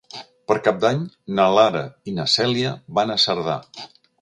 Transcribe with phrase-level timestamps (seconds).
[0.51, 1.03] Per Cap d'Any
[1.39, 3.63] na Lara i na Cèlia van a Cerdà.